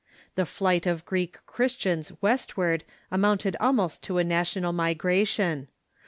[0.33, 5.67] The flight of Greek Christians westward amounted almost to a national migration.